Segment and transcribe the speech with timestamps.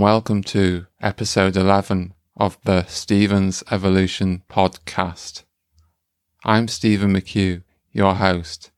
[0.00, 5.42] Welcome to episode 11 of the Stephen's Evolution podcast.
[6.42, 8.70] I'm Stephen McHugh, your host,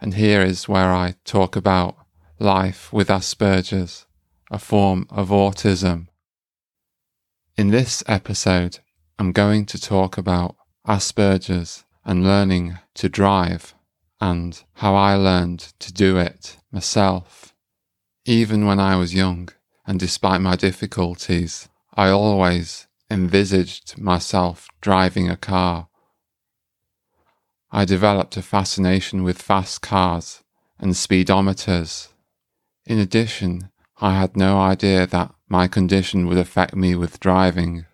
[0.00, 1.96] and here is where I talk about
[2.38, 4.06] life with Asperger's,
[4.48, 6.06] a form of autism.
[7.56, 8.78] In this episode,
[9.18, 10.54] I'm going to talk about
[10.86, 13.74] Asperger's and learning to drive
[14.20, 17.52] and how I learned to do it myself.
[18.24, 19.48] Even when I was young,
[19.86, 25.88] and despite my difficulties, I always envisaged myself driving a car.
[27.70, 30.42] I developed a fascination with fast cars
[30.78, 32.08] and speedometers.
[32.84, 37.86] In addition, I had no idea that my condition would affect me with driving,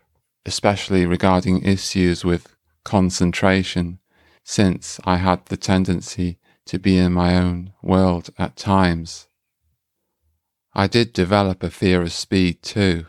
[0.47, 3.99] especially regarding issues with concentration,
[4.45, 9.29] since I had the tendency to be in my own world at times.
[10.75, 13.05] I did develop a fear of speed too.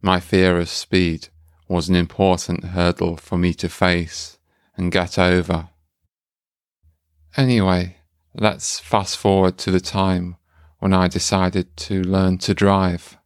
[0.00, 1.28] My fear of speed
[1.66, 4.38] was an important hurdle for me to face
[4.76, 5.70] and get over.
[7.36, 7.96] Anyway,
[8.32, 10.36] let's fast forward to the time
[10.78, 13.18] when I decided to learn to drive.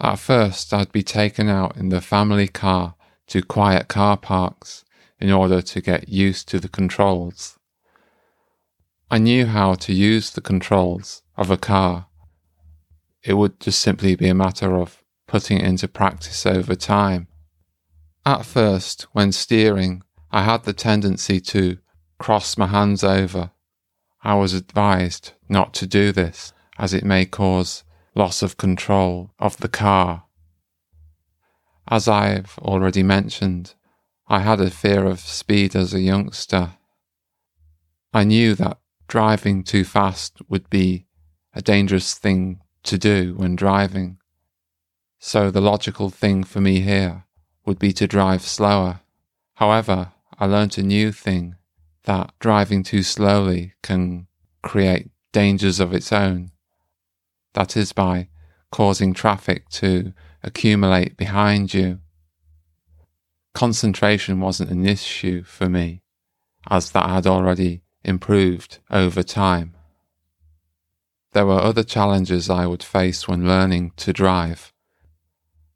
[0.00, 2.94] At first, I'd be taken out in the family car
[3.28, 4.84] to quiet car parks
[5.18, 7.58] in order to get used to the controls.
[9.10, 12.06] I knew how to use the controls of a car
[13.24, 17.28] it would just simply be a matter of putting it into practice over time.
[18.24, 21.78] At first, when steering, I had the tendency to
[22.18, 23.50] cross my hands over.
[24.22, 29.56] I was advised not to do this as it may cause loss of control of
[29.58, 30.24] the car.
[31.88, 33.74] As I've already mentioned,
[34.28, 36.74] I had a fear of speed as a youngster.
[38.14, 41.06] I knew that driving too fast would be
[41.52, 44.18] a dangerous thing to do when driving.
[45.18, 47.24] So the logical thing for me here
[47.64, 49.00] would be to drive slower.
[49.54, 51.56] However, I learnt a new thing
[52.04, 54.26] that driving too slowly can
[54.62, 56.50] create dangers of its own.
[57.54, 58.28] That is by
[58.70, 60.12] causing traffic to
[60.42, 62.00] accumulate behind you.
[63.54, 66.02] Concentration wasn't an issue for me,
[66.68, 69.76] as that had already improved over time.
[71.32, 74.72] There were other challenges I would face when learning to drive.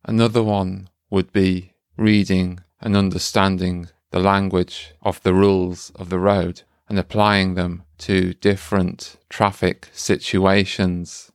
[0.04, 6.62] Another one would be reading and understanding the language of the rules of the road
[6.88, 11.32] and applying them to different traffic situations.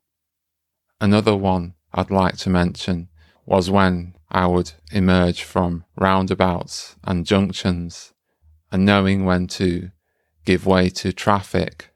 [1.00, 3.09] Another one I'd like to mention
[3.46, 8.14] was when I would emerge from roundabouts and junctions
[8.72, 9.92] and knowing when to
[10.46, 11.91] give way to traffic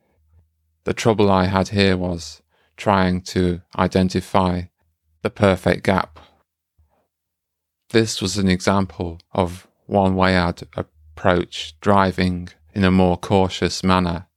[0.85, 2.41] the trouble I had here was
[2.77, 4.63] trying to identify
[5.23, 6.19] the perfect gap.
[7.89, 14.27] This was an example of one way I'd approach driving in a more cautious manner.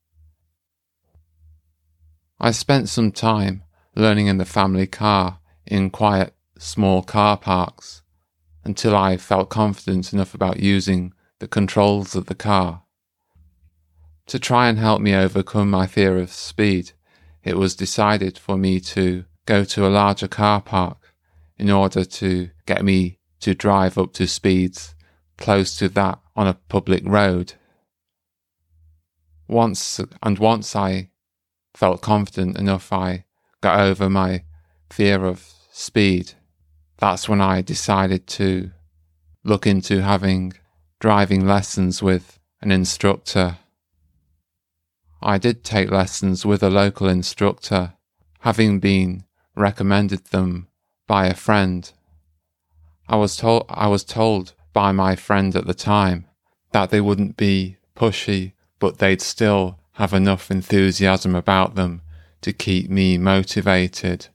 [2.41, 3.65] I spent some time
[3.95, 8.03] learning in the family car in quiet, small car parks
[8.65, 12.85] until I felt confident enough about using the controls of the car.
[14.29, 16.93] To try and help me overcome my fear of speed,
[17.43, 21.15] it was decided for me to go to a larger car park
[21.57, 24.95] in order to get me to drive up to speeds
[25.39, 27.55] close to that on a public road.
[29.47, 31.09] Once and once I
[31.75, 33.25] felt confident enough, I
[33.63, 34.45] got over my
[34.91, 36.35] fear of speed.
[36.99, 38.73] That's when I decided to
[39.43, 40.53] look into having
[41.01, 43.57] driving lessons with an instructor
[45.21, 47.95] I did take lessons with a local instructor,
[48.41, 49.25] having been
[49.57, 50.69] recommended them
[51.09, 51.91] by a friend.
[53.09, 56.27] I was told I was told by my friend at the time
[56.71, 62.03] that they wouldn't be pushy, but they'd still have enough enthusiasm about them
[62.43, 64.29] to keep me motivated.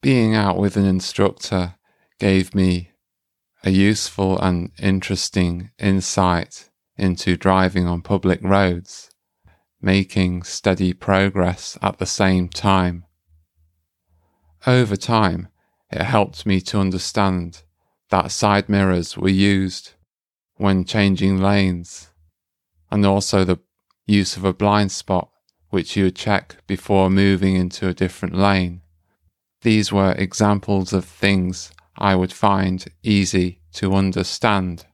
[0.00, 1.74] Being out with an instructor
[2.20, 2.90] gave me
[3.64, 9.10] a useful and interesting insight into driving on public roads
[9.84, 13.04] making steady progress at the same time.
[14.66, 15.48] Over time,
[15.92, 17.62] it helped me to understand
[18.08, 19.92] that side mirrors were used
[20.56, 22.08] when changing lanes,
[22.90, 23.58] and also the
[24.06, 25.28] use of a blind spot
[25.68, 28.80] which you would check before moving into a different lane.
[29.62, 34.86] These were examples of things I would find easy to understand.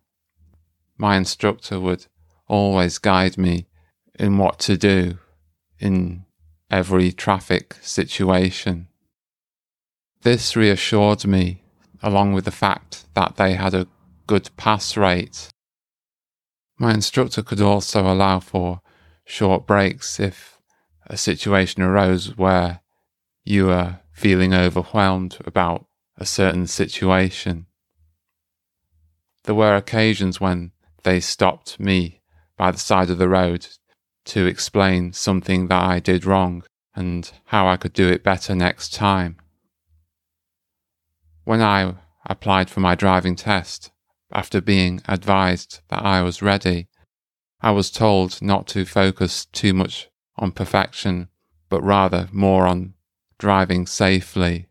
[0.97, 2.07] My instructor would
[2.49, 3.67] always guide me
[4.21, 5.17] in what to do
[5.79, 6.27] in
[6.71, 8.87] every traffic situation.
[10.21, 11.63] This reassured me,
[12.03, 13.89] along with the fact that they had a
[14.27, 15.49] good pass rate.
[16.79, 18.83] My instructor could also allow for
[19.25, 20.59] short breaks if
[21.07, 22.81] a situation arose where
[23.43, 25.87] you were feeling overwhelmed about
[26.19, 27.65] a certain situation.
[29.45, 30.73] There were occasions when
[31.05, 32.21] they stopped me
[32.59, 33.67] by the side of the road
[34.27, 36.65] to explain something that I did wrong
[36.95, 39.37] and how I could do it better next time.
[41.45, 41.95] When I
[42.27, 43.91] applied for my driving test,
[44.33, 46.89] after being advised that I was ready,
[47.61, 51.29] I was told not to focus too much on perfection,
[51.69, 52.95] but rather more on
[53.39, 54.69] driving safely.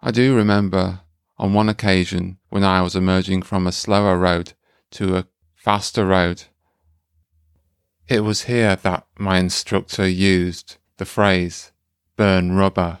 [0.00, 1.00] I do remember
[1.38, 4.52] on one occasion when I was emerging from a slower road
[4.92, 6.44] to a faster road.
[8.08, 11.72] It was here that my instructor used the phrase
[12.16, 12.98] burn rubber.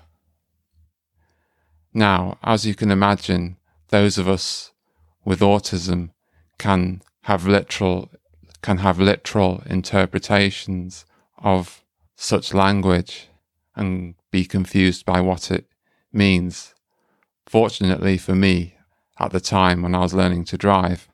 [1.92, 3.56] Now, as you can imagine,
[3.88, 4.72] those of us
[5.24, 6.10] with autism
[6.58, 8.10] can have literal
[8.62, 11.04] can have literal interpretations
[11.36, 11.82] of
[12.14, 13.28] such language
[13.74, 15.66] and be confused by what it
[16.12, 16.74] means.
[17.44, 18.76] Fortunately for me,
[19.18, 21.08] at the time when I was learning to drive,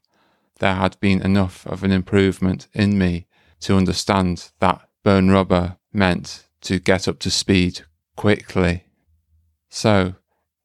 [0.59, 3.27] there had been enough of an improvement in me
[3.61, 7.83] to understand that burn rubber meant to get up to speed
[8.17, 8.85] quickly.
[9.69, 10.15] So,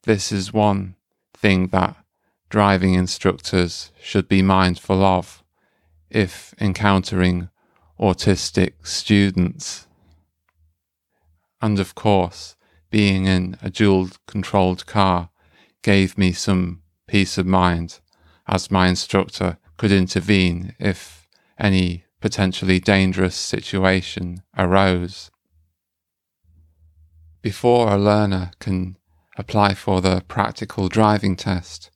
[0.04, 0.96] this is one
[1.34, 1.96] thing that
[2.48, 5.42] driving instructors should be mindful of
[6.10, 7.48] if encountering
[7.98, 9.86] autistic students.
[11.60, 12.56] And of course,
[12.90, 15.30] being in a dual controlled car
[15.82, 18.00] gave me some peace of mind
[18.46, 21.26] as my instructor could intervene if
[21.58, 25.30] any potentially dangerous situation arose.
[27.42, 28.96] Before a learner can
[29.36, 31.90] apply for the practical driving test,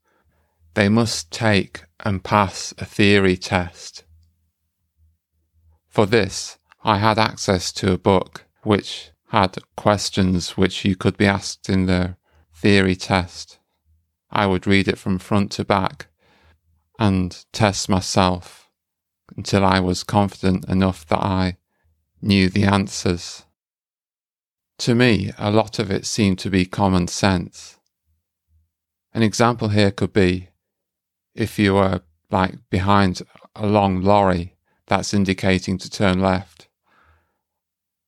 [0.75, 4.05] they must take and pass a theory test.
[5.89, 11.25] For this, I had access to a book which had questions which you could be
[11.25, 12.19] asked in the
[12.53, 13.61] theory test.
[14.31, 16.09] I would read it from front to back
[16.99, 18.68] and test myself
[19.37, 21.57] until I was confident enough that I
[22.21, 23.45] knew the answers.
[24.79, 27.79] To me, a lot of it seemed to be common sense.
[29.13, 30.49] An example here could be
[31.35, 33.23] if you were like behind
[33.57, 36.69] a long lorry that's indicating to turn left.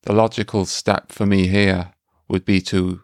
[0.03, 1.93] The logical step for me here
[2.27, 3.01] would be to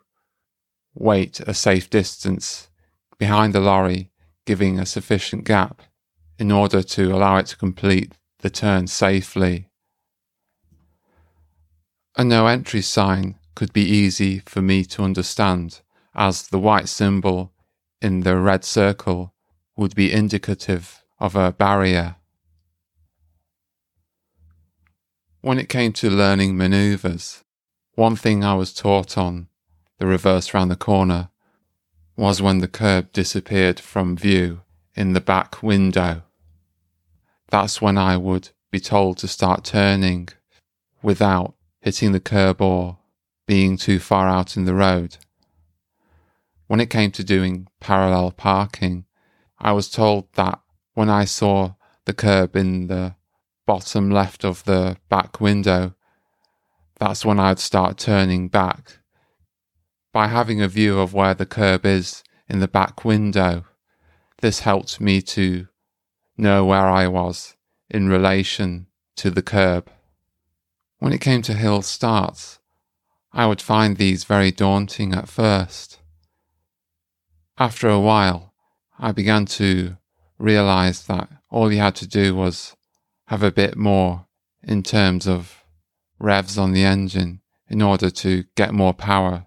[0.93, 2.69] wait a safe distance
[3.17, 4.11] behind the lorry,
[4.45, 5.81] giving a sufficient gap
[6.39, 9.69] in order to allow it to complete the turn safely.
[12.15, 15.81] A no entry sign could be easy for me to understand,
[16.15, 17.53] as the white symbol
[18.01, 19.33] in the red circle
[19.75, 22.15] would be indicative of a barrier.
[25.41, 27.43] When it came to learning maneuvers,
[27.93, 29.47] one thing I was taught on
[29.97, 31.29] the reverse round the corner
[32.15, 34.61] was when the curb disappeared from view
[34.95, 36.23] in the back window.
[37.49, 40.29] That's when I would be told to start turning
[41.01, 42.97] without hitting the curb or
[43.45, 45.17] being too far out in the road.
[46.67, 49.05] When it came to doing parallel parking,
[49.57, 50.59] I was told that
[50.93, 51.75] when I saw
[52.05, 53.15] the curb in the
[53.65, 55.95] bottom left of the back window,
[56.99, 58.99] that's when I'd start turning back.
[60.11, 63.65] By having a view of where the curb is in the back window,
[64.41, 65.67] this helped me to
[66.37, 67.55] know where I was
[67.89, 69.89] in relation to the curb.
[70.99, 72.59] When it came to hill starts,
[73.33, 75.99] I would find these very daunting at first.
[77.57, 78.53] After a while,
[78.99, 79.97] I began to
[80.37, 82.75] realize that all you had to do was
[83.27, 84.27] have a bit more
[84.63, 85.63] in terms of
[86.19, 89.45] revs on the engine in order to get more power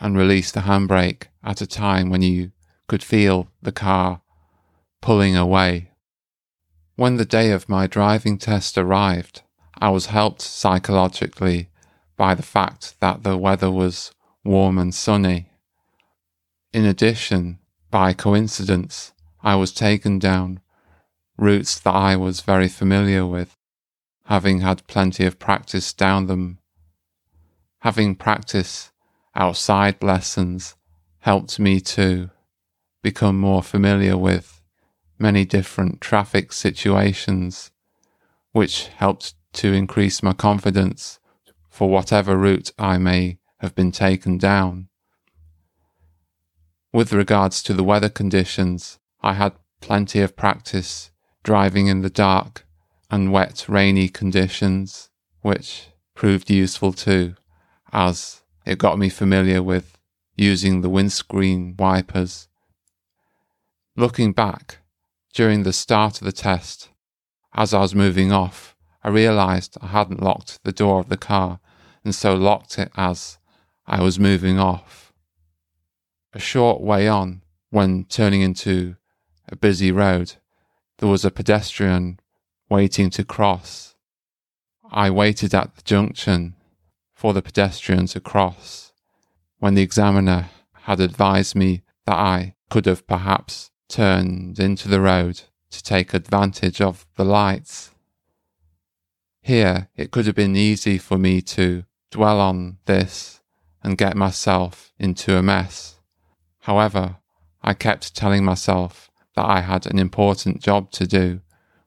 [0.00, 2.52] and release the handbrake at a time when you
[2.88, 4.20] could feel the car
[5.00, 5.90] pulling away.
[6.96, 9.42] When the day of my driving test arrived,
[9.76, 11.68] I was helped psychologically
[12.16, 14.12] by the fact that the weather was
[14.44, 15.50] warm and sunny.
[16.72, 17.58] In addition,
[17.90, 20.60] by coincidence, I was taken down
[21.36, 23.56] routes that I was very familiar with,
[24.26, 26.58] having had plenty of practice down them.
[27.80, 28.92] Having practice
[29.34, 30.76] outside lessons
[31.18, 32.30] helped me to
[33.02, 34.53] become more familiar with
[35.18, 37.70] many different traffic situations,
[38.52, 41.18] which helped to increase my confidence
[41.68, 44.88] for whatever route I may have been taken down.
[46.92, 51.10] With regards to the weather conditions, I had plenty of practice
[51.42, 52.64] driving in the dark
[53.10, 55.10] and wet, rainy conditions,
[55.42, 57.34] which proved useful too,
[57.92, 59.98] as it got me familiar with
[60.36, 62.48] using the windscreen wipers.
[63.96, 64.78] Looking back,
[65.34, 66.90] during the start of the test,
[67.52, 71.58] as I was moving off, I realised I hadn't locked the door of the car
[72.04, 73.38] and so locked it as
[73.86, 75.12] I was moving off.
[76.32, 78.94] A short way on, when turning into
[79.48, 80.34] a busy road,
[80.98, 82.20] there was a pedestrian
[82.70, 83.96] waiting to cross.
[84.90, 86.54] I waited at the junction
[87.12, 88.92] for the pedestrian to cross
[89.58, 90.50] when the examiner
[90.82, 96.80] had advised me that I could have perhaps turned into the road to take advantage
[96.80, 97.92] of the lights.
[99.40, 103.40] Here, it could have been easy for me to dwell on this
[103.84, 106.00] and get myself into a mess.
[106.62, 107.18] However,
[107.62, 111.42] I kept telling myself that I had an important job to do,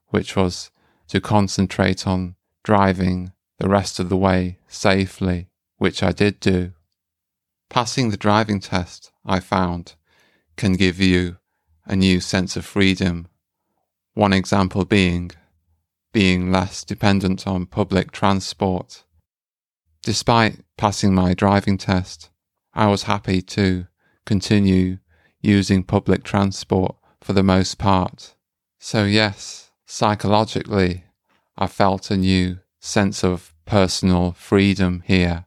[0.08, 0.70] which was
[1.08, 6.72] to concentrate on driving the rest of the way safely, which I did do.
[7.68, 9.94] Passing the driving test, I found,
[10.56, 11.36] can give you
[11.88, 13.26] a new sense of freedom.
[14.14, 15.32] One example being
[16.12, 19.04] being less dependent on public transport.
[20.02, 22.30] Despite passing my driving test,
[22.72, 23.86] I was happy to
[24.24, 24.98] continue
[25.40, 28.34] using public transport for the most part.
[28.78, 31.04] So, yes, psychologically,
[31.56, 35.46] I felt a new sense of personal freedom here.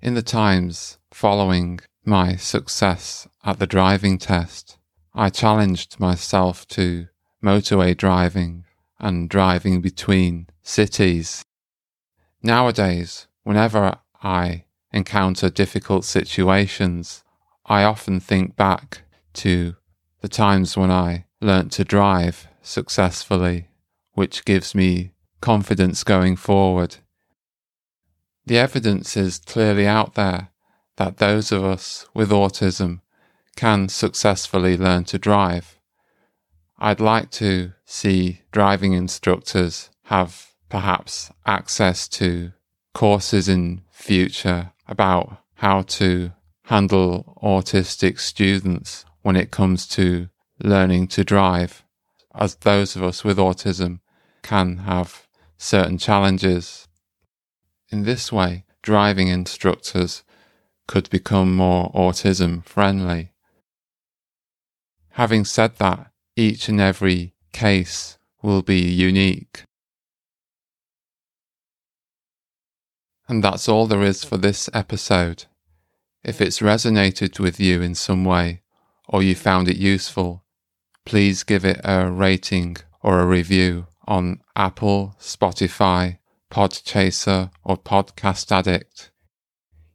[0.00, 4.78] In the times following my success at the driving test,
[5.14, 7.08] I challenged myself to
[7.42, 8.64] motorway driving
[8.98, 11.44] and driving between cities.
[12.42, 17.24] Nowadays, whenever I encounter difficult situations,
[17.66, 19.02] I often think back
[19.34, 19.76] to
[20.20, 23.68] the times when I learnt to drive successfully,
[24.12, 26.96] which gives me confidence going forward.
[28.46, 30.48] The evidence is clearly out there
[30.96, 33.00] that those of us with autism
[33.56, 35.78] can successfully learn to drive.
[36.78, 42.52] I'd like to see driving instructors have perhaps access to
[42.94, 46.32] courses in future about how to
[46.64, 50.28] handle autistic students when it comes to
[50.62, 51.84] learning to drive,
[52.34, 54.00] as those of us with autism
[54.42, 55.26] can have
[55.58, 56.88] certain challenges.
[57.90, 60.22] In this way, driving instructors
[60.86, 63.29] could become more autism friendly.
[65.12, 69.64] Having said that, each and every case will be unique.
[73.28, 75.44] And that's all there is for this episode.
[76.24, 78.62] If it's resonated with you in some way,
[79.08, 80.44] or you found it useful,
[81.04, 86.18] please give it a rating or a review on Apple, Spotify,
[86.50, 89.10] Podchaser, or Podcast Addict.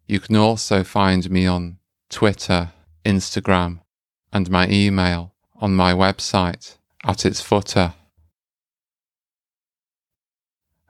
[0.07, 1.77] You can also find me on
[2.09, 2.71] Twitter,
[3.05, 3.81] Instagram,
[4.35, 6.75] and my email on my website
[7.05, 7.93] at its footer.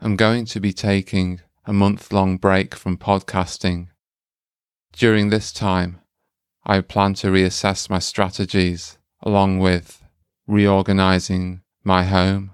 [0.02, 3.90] I'm going to be taking a month long break from podcasting.
[4.94, 6.02] During this time,
[6.66, 10.04] I plan to reassess my strategies along with
[10.48, 12.50] reorganizing my home.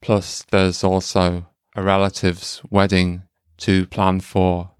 [0.00, 1.44] Plus, there's also
[1.76, 3.24] a relative's wedding
[3.58, 4.70] to plan for.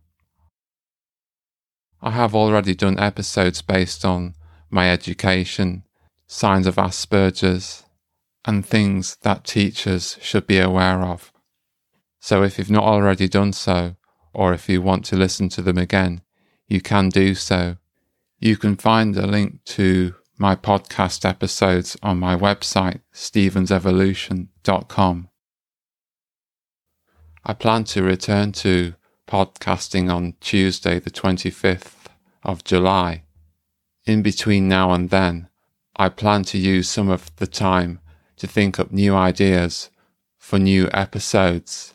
[2.00, 4.35] I have already done episodes based on
[4.73, 5.85] my education,
[6.26, 7.85] signs of Asperger's,
[8.45, 11.33] and things that teachers should be aware of.
[12.21, 13.97] So if you've not already done so,
[14.33, 16.23] or if you want to listen to them again,
[16.67, 17.76] you can do so.
[18.38, 25.29] You can find a link to my podcast episodes on my website, stephensevolution.com.
[27.45, 28.95] I plan to return to
[29.29, 32.07] podcasting on Tuesday, the 25th
[32.43, 33.23] of July.
[34.04, 35.49] In between now and then,
[35.97, 38.00] I plan to use some of the time
[38.37, 39.90] to think up new ideas
[40.38, 41.94] for new episodes.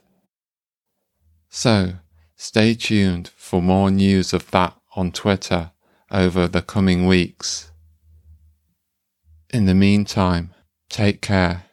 [1.49, 1.95] So,
[2.35, 5.71] stay tuned for more news of that on Twitter
[6.09, 7.71] over the coming weeks.
[9.49, 10.53] In the meantime,
[10.89, 11.65] take care,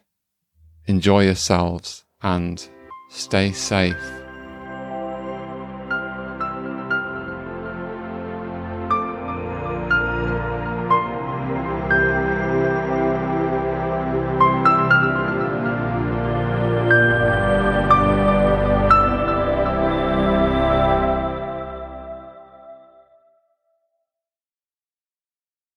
[0.85, 2.67] enjoy yourselves, and
[3.09, 4.24] stay safe.